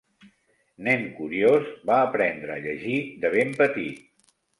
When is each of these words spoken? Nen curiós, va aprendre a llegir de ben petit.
Nen 0.85 1.03
curiós, 1.17 1.67
va 1.89 1.97
aprendre 2.05 2.55
a 2.55 2.63
llegir 2.63 2.95
de 3.27 3.31
ben 3.37 3.53
petit. 3.61 4.01